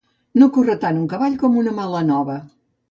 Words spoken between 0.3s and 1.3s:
No corre tant un